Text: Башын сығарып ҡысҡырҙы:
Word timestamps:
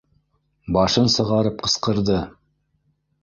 Башын 0.77 1.11
сығарып 1.15 1.61
ҡысҡырҙы: 1.67 2.17